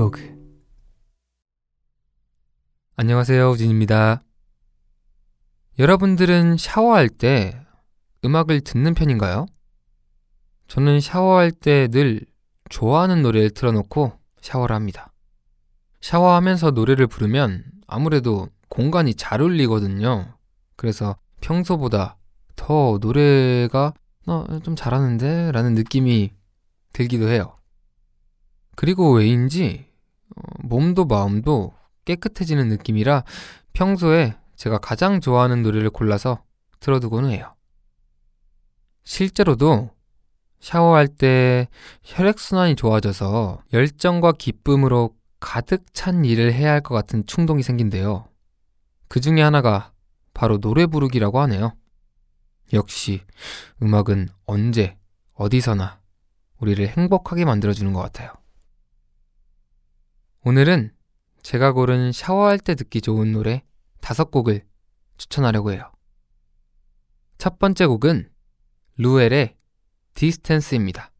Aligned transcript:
로그 0.00 0.34
안녕하세요 2.96 3.50
우진입니다. 3.50 4.22
여러분들은 5.78 6.56
샤워할 6.56 7.10
때 7.10 7.60
음악을 8.24 8.62
듣는 8.62 8.94
편인가요? 8.94 9.44
저는 10.68 11.00
샤워할 11.00 11.50
때 11.50 11.86
늘 11.88 12.24
좋아하는 12.70 13.20
노래를 13.20 13.50
틀어놓고 13.50 14.14
샤워를 14.40 14.74
합니다. 14.74 15.12
샤워하면서 16.00 16.70
노래를 16.70 17.06
부르면 17.06 17.64
아무래도 17.86 18.48
공간이 18.70 19.12
잘 19.12 19.42
울리거든요. 19.42 20.34
그래서 20.76 21.14
평소보다 21.42 22.16
더 22.56 22.96
노래가 23.02 23.92
어, 24.26 24.60
좀 24.62 24.74
잘하는데? 24.76 25.52
라는 25.52 25.74
느낌이 25.74 26.32
들기도 26.94 27.28
해요. 27.28 27.54
그리고 28.76 29.12
왜인지 29.12 29.89
몸도 30.62 31.04
마음도 31.06 31.72
깨끗해지는 32.04 32.68
느낌이라 32.68 33.24
평소에 33.72 34.34
제가 34.56 34.78
가장 34.78 35.20
좋아하는 35.20 35.62
노래를 35.62 35.90
골라서 35.90 36.42
틀어두고는 36.80 37.30
해요. 37.30 37.54
실제로도 39.04 39.90
샤워할 40.60 41.08
때 41.08 41.68
혈액순환이 42.02 42.76
좋아져서 42.76 43.62
열정과 43.72 44.32
기쁨으로 44.32 45.14
가득 45.40 45.84
찬 45.94 46.24
일을 46.24 46.52
해야 46.52 46.72
할 46.72 46.82
것 46.82 46.94
같은 46.94 47.24
충동이 47.26 47.62
생긴대요. 47.62 48.26
그 49.08 49.20
중에 49.20 49.40
하나가 49.40 49.92
바로 50.34 50.58
노래 50.58 50.86
부르기라고 50.86 51.40
하네요. 51.40 51.74
역시 52.72 53.22
음악은 53.82 54.28
언제, 54.46 54.96
어디서나 55.34 56.00
우리를 56.58 56.86
행복하게 56.86 57.44
만들어주는 57.46 57.92
것 57.92 58.00
같아요. 58.00 58.32
오늘은 60.42 60.94
제가 61.42 61.72
고른 61.72 62.12
샤워할 62.12 62.58
때 62.58 62.74
듣기 62.74 63.02
좋은 63.02 63.30
노래 63.32 63.62
다섯 64.00 64.30
곡을 64.30 64.64
추천하려고 65.18 65.70
해요. 65.70 65.92
첫 67.36 67.58
번째 67.58 67.84
곡은 67.84 68.30
루엘의 68.96 69.54
디스텐스입니다. 70.14 71.12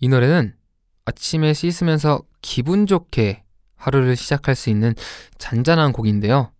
이 0.00 0.08
노래는 0.08 0.56
아침에 1.04 1.54
씻으면서 1.54 2.24
기분 2.42 2.86
좋게 2.86 3.44
하루를 3.76 4.16
시작할 4.16 4.56
수 4.56 4.68
있는 4.68 4.94
잔잔한 5.38 5.92
곡인데요. 5.92 6.52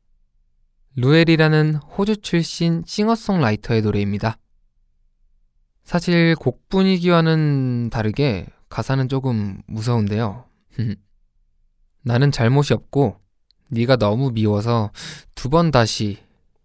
루엘이라는 0.94 1.74
호주 1.74 2.18
출신 2.18 2.84
싱어송라이터의 2.86 3.83
노래입니다. 3.83 4.38
사실 5.83 6.36
곡 6.36 6.68
분위기와는 6.68 7.90
다르게 7.90 8.46
가사는 8.68 9.08
조금 9.08 9.61
무서운데요. 9.66 10.44
나는 12.06 12.30
잘못이 12.30 12.72
없고 12.72 13.18
네가 13.68 13.96
너무 13.96 14.30
미워서 14.30 14.92
두 15.34 15.50
번 15.50 15.72
다시 15.72 16.18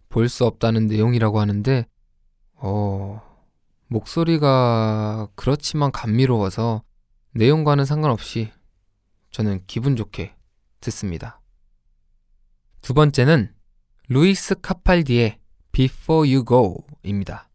볼 0.08 0.28
수 0.28 0.44
없다는 0.46 0.86
내용이라고 0.86 1.40
하는데 1.40 1.84
어 2.54 3.20
목소리가 3.88 5.28
그렇지만 5.34 5.90
감미로워서 5.90 6.82
내용과는 7.34 7.84
상관없이 7.84 8.50
저는 9.32 9.62
기분 9.66 9.96
좋게 9.96 10.34
듣습니다. 10.80 11.40
두 12.80 12.94
번째는 12.94 13.52
루이스 14.08 14.60
카팔디의 14.60 15.38
Before 15.72 16.32
You 16.32 16.44
Go입니다. 16.44 17.48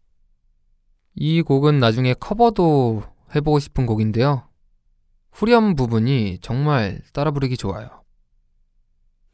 이 1.16 1.42
곡은 1.42 1.80
나중에 1.80 2.16
커버도 2.16 3.04
해보고 3.36 3.60
싶은 3.60 3.86
곡인데요. 3.86 4.47
후렴 5.38 5.76
부분이 5.76 6.40
정말 6.42 7.00
따라 7.14 7.30
부르기 7.30 7.58
좋아요. 7.58 8.04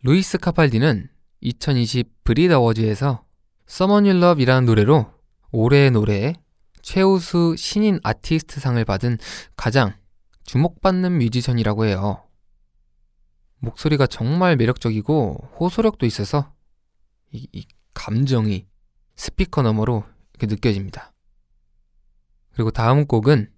루이스 0.03 0.37
카팔디는 0.37 1.07
2020 1.39 2.25
브릿 2.25 2.51
어워즈에서 2.51 3.23
Someone 3.69 4.09
You 4.09 4.21
Loved이라는 4.21 4.65
노래로 4.65 5.09
올해의 5.53 5.91
노래에 5.91 6.33
최우수 6.81 7.55
신인 7.57 8.01
아티스트 8.03 8.59
상을 8.59 8.83
받은 8.83 9.17
가장 9.55 9.95
주목받는 10.43 11.19
뮤지션이라고 11.19 11.85
해요. 11.85 12.27
목소리가 13.59 14.05
정말 14.05 14.57
매력적이고 14.57 15.51
호소력도 15.57 16.05
있어서 16.05 16.53
이, 17.31 17.47
이 17.53 17.65
감정이 17.93 18.67
스피커 19.15 19.61
너머로 19.61 20.03
이렇게 20.33 20.53
느껴집니다. 20.53 21.13
그리고 22.51 22.71
다음 22.71 23.07
곡은 23.07 23.53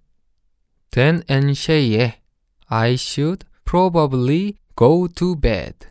and 0.96 1.50
Shay의 1.50 2.22
I 2.66 2.94
Should 2.94 3.46
Probably 3.64 4.54
Go 4.76 5.08
to 5.08 5.36
Bed 5.36 5.86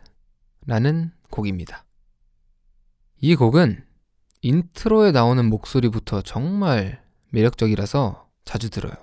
라는 0.66 1.12
곡입니다. 1.30 1.84
이 3.20 3.34
곡은 3.34 3.84
인트로에 4.42 5.12
나오는 5.12 5.44
목소리부터 5.48 6.22
정말 6.22 7.02
매력적이라서 7.30 8.28
자주 8.44 8.70
들어요. 8.70 8.94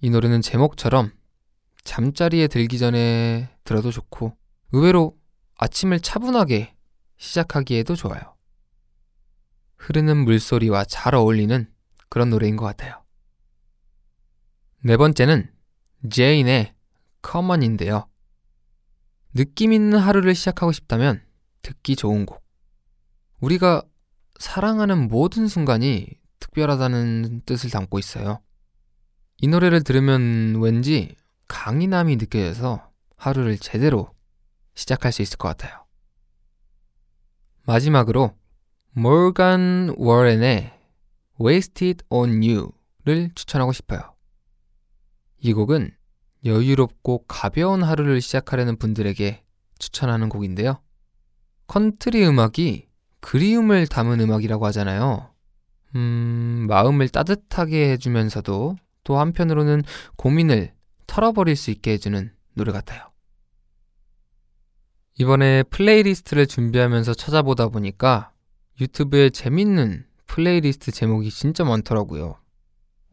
이 0.00 0.10
노래는 0.10 0.42
제목처럼 0.42 1.12
잠자리에 1.84 2.48
들기 2.48 2.78
전에 2.78 3.48
들어도 3.62 3.90
좋고 3.90 4.36
의외로 4.72 5.16
아침을 5.56 6.00
차분하게 6.00 6.74
시작하기에도 7.16 7.94
좋아요. 7.94 8.34
흐르는 9.76 10.16
물소리와 10.24 10.84
잘 10.84 11.14
어울리는 11.14 11.70
그런 12.08 12.30
노래인 12.30 12.56
것 12.56 12.64
같아요. 12.64 13.02
네 14.80 14.96
번째는 14.96 15.53
제인의 16.10 16.74
Common인데요. 17.22 18.08
느낌 19.34 19.72
있는 19.72 19.98
하루를 19.98 20.34
시작하고 20.34 20.72
싶다면 20.72 21.24
듣기 21.62 21.96
좋은 21.96 22.26
곡. 22.26 22.44
우리가 23.40 23.82
사랑하는 24.38 25.08
모든 25.08 25.48
순간이 25.48 26.08
특별하다는 26.38 27.42
뜻을 27.46 27.70
담고 27.70 27.98
있어요. 27.98 28.40
이 29.38 29.48
노래를 29.48 29.82
들으면 29.82 30.60
왠지 30.60 31.16
강인함이 31.48 32.16
느껴져서 32.16 32.90
하루를 33.16 33.58
제대로 33.58 34.14
시작할 34.74 35.12
수 35.12 35.22
있을 35.22 35.36
것 35.36 35.48
같아요. 35.48 35.84
마지막으로 37.66 38.36
모건 38.92 39.94
워렌의 39.96 40.72
Wasted 41.40 42.04
on 42.10 42.42
You를 42.42 43.30
추천하고 43.34 43.72
싶어요. 43.72 44.13
이 45.44 45.52
곡은 45.52 45.90
여유롭고 46.46 47.26
가벼운 47.28 47.82
하루를 47.82 48.22
시작하려는 48.22 48.76
분들에게 48.78 49.44
추천하는 49.78 50.30
곡인데요. 50.30 50.80
컨트리 51.66 52.26
음악이 52.26 52.88
그리움을 53.20 53.86
담은 53.86 54.20
음악이라고 54.20 54.64
하잖아요. 54.66 55.30
음, 55.96 56.64
마음을 56.66 57.10
따뜻하게 57.10 57.90
해주면서도 57.92 58.76
또 59.04 59.18
한편으로는 59.18 59.82
고민을 60.16 60.72
털어버릴 61.06 61.56
수 61.56 61.70
있게 61.70 61.92
해주는 61.92 62.32
노래 62.54 62.72
같아요. 62.72 63.02
이번에 65.18 65.62
플레이리스트를 65.64 66.46
준비하면서 66.46 67.12
찾아보다 67.12 67.68
보니까 67.68 68.32
유튜브에 68.80 69.28
재밌는 69.28 70.06
플레이리스트 70.26 70.90
제목이 70.90 71.30
진짜 71.30 71.64
많더라고요. 71.64 72.38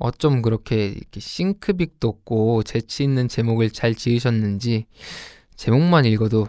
어쩜 0.02 0.42
그렇게 0.42 0.88
이렇게 0.88 1.20
씽크빅 1.20 2.08
돋고 2.08 2.64
재치 2.64 3.04
있는 3.04 3.28
제목을 3.28 3.70
잘 3.70 3.94
지으셨는지 3.94 4.88
제목만 5.56 6.06
읽어도 6.06 6.48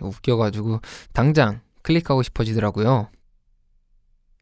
웃겨가지고 0.00 0.80
당장 1.12 1.60
클릭하고 1.82 2.22
싶어지더라고요. 2.22 3.10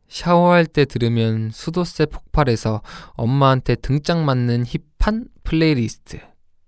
샤워할 0.08 0.66
때 0.66 0.84
들으면 0.84 1.50
수도세 1.52 2.06
폭발해서 2.06 2.82
엄마한테 3.12 3.76
등짝 3.76 4.24
맞는 4.24 4.64
힙한 4.98 5.28
플레이리스트. 5.44 6.20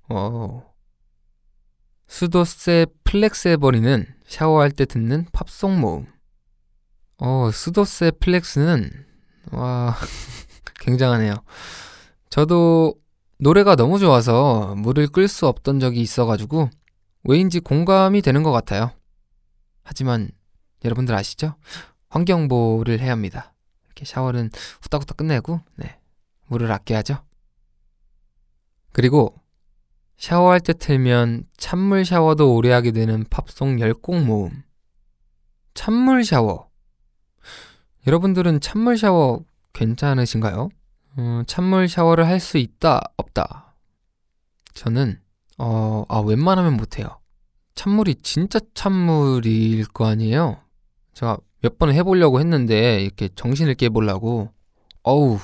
오. 0.08 0.62
수도세 2.06 2.87
flex 3.05 3.49
해버리는 3.49 4.06
샤워할 4.26 4.70
때 4.70 4.87
듣는 4.87 5.26
팝송 5.32 5.81
모음. 5.81 6.06
어, 7.19 7.50
수도세 7.52 8.12
flex는, 8.12 9.06
와, 9.52 9.96
굉장하네요. 10.82 11.34
저도 12.29 12.94
노래가 13.38 13.76
너무 13.76 13.99
좋아서 13.99 14.75
물을 14.76 15.06
끌 15.06 15.29
수 15.29 15.46
없던 15.46 15.81
적이 15.81 16.00
있어가지고 16.00 16.70
왜인지 17.25 17.61
공감이 17.61 18.20
되는 18.20 18.43
것 18.43 18.52
같아요. 18.52 18.90
하지만 19.84 20.31
여러분들 20.84 21.14
아시죠? 21.14 21.55
환경보호를 22.08 23.00
해야 23.00 23.12
합니다. 23.12 23.55
이렇게 23.87 24.05
샤워는 24.05 24.50
후딱후딱 24.82 25.17
끝내고 25.17 25.61
네, 25.76 25.99
물을 26.46 26.70
아껴야죠. 26.70 27.23
그리고 28.93 29.34
샤워할 30.17 30.61
때 30.61 30.73
틀면 30.73 31.46
찬물 31.56 32.05
샤워도 32.05 32.55
오래 32.55 32.70
하게 32.70 32.93
되는 32.93 33.25
팝송 33.31 33.76
10곡 33.76 34.25
모음. 34.25 34.62
찬물 35.75 36.25
샤워. 36.25 36.69
여러분들은 38.06 38.61
찬물 38.61 38.99
샤워 38.99 39.44
괜찮으신가요? 39.72 40.69
어, 41.16 41.42
찬물 41.46 41.88
샤워를 41.88 42.26
할 42.26 42.40
수 42.40 42.58
있다, 42.58 43.00
없다. 43.16 43.74
저는, 44.74 45.20
어, 45.58 46.04
아, 46.08 46.19
웬만하면 46.20 46.76
못해요. 46.76 47.20
찬물이 47.74 48.16
진짜 48.16 48.58
찬물일 48.74 49.86
거 49.88 50.06
아니에요? 50.06 50.60
제가 51.14 51.38
몇 51.60 51.78
번 51.78 51.92
해보려고 51.92 52.40
했는데 52.40 53.00
이렇게 53.02 53.28
정신을 53.36 53.74
깨보려고 53.76 54.50
어우 55.04 55.38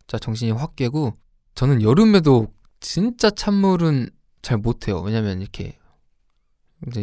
진짜 0.00 0.18
정신이 0.18 0.50
확 0.52 0.76
깨고 0.76 1.14
저는 1.54 1.80
여름에도 1.82 2.48
진짜 2.80 3.30
찬물은 3.30 4.10
잘 4.42 4.58
못해요. 4.58 5.00
왜냐면 5.00 5.40
이렇게 5.40 5.78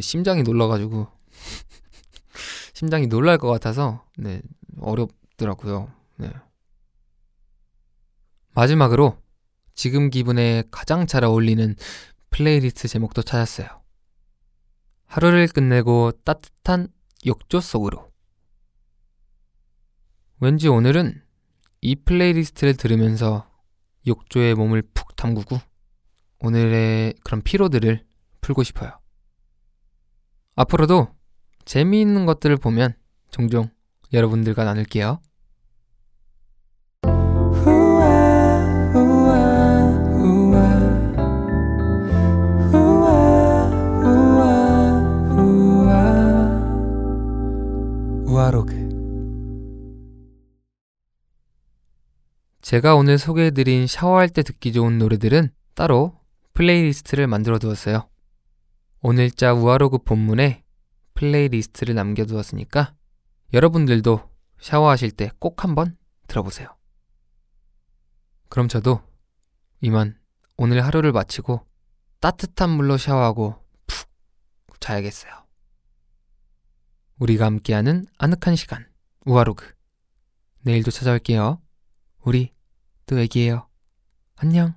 심장이 0.01 0.43
놀라가지고 0.43 1.07
심장이 2.73 3.07
놀랄 3.07 3.37
것 3.37 3.47
같아서 3.47 4.03
네 4.17 4.41
어렵더라고요. 4.79 5.91
네. 6.17 6.31
마지막으로 8.53 9.21
지금 9.75 10.09
기분에 10.09 10.63
가장 10.71 11.05
잘 11.05 11.23
어울리는 11.23 11.75
플레이리스트 12.31 12.87
제목도 12.87 13.21
찾았어요. 13.21 13.67
하루를 15.05 15.47
끝내고 15.47 16.11
따뜻한 16.23 16.87
욕조 17.25 17.61
속으로. 17.61 18.11
왠지 20.39 20.67
오늘은 20.67 21.23
이 21.81 21.95
플레이리스트를 21.95 22.75
들으면서 22.75 23.49
욕조에 24.07 24.55
몸을 24.55 24.81
푹 24.93 25.15
담그고 25.15 25.59
오늘의 26.39 27.15
그런 27.23 27.41
피로들을 27.41 28.05
풀고 28.41 28.63
싶어요. 28.63 28.99
앞으로도 30.55 31.15
재미있는 31.65 32.25
것들을 32.25 32.57
보면 32.57 32.95
종종 33.29 33.69
여러분들과 34.13 34.63
나눌게요. 34.63 35.21
우아로그 48.47 48.87
제가 52.61 52.95
오늘 52.95 53.17
소개해드린 53.17 53.87
샤워할 53.87 54.29
때 54.29 54.43
듣기 54.43 54.73
좋은 54.73 54.97
노래들은 54.97 55.51
따로 55.73 56.19
플레이리스트를 56.53 57.27
만들어 57.27 57.59
두었어요. 57.59 58.09
오늘자 59.01 59.53
우아로그 59.53 59.99
본문에 59.99 60.63
플레이리스트를 61.13 61.95
남겨두었으니까 61.95 62.93
여러분들도 63.53 64.29
샤워하실 64.59 65.11
때 65.11 65.29
꼭 65.39 65.63
한번 65.63 65.97
들어보세요. 66.27 66.75
그럼 68.49 68.67
저도 68.67 69.01
이만 69.81 70.17
오늘 70.57 70.83
하루를 70.85 71.11
마치고 71.11 71.65
따뜻한 72.19 72.69
물로 72.69 72.97
샤워하고 72.97 73.55
푹 73.85 74.81
자야겠어요. 74.81 75.46
우리가 77.19 77.45
함께하는 77.45 78.05
아늑한 78.17 78.55
시간, 78.55 78.85
우아로그. 79.25 79.73
내일도 80.61 80.91
찾아올게요. 80.91 81.61
우리 82.23 82.51
또 83.05 83.19
얘기해요. 83.19 83.67
안녕. 84.35 84.75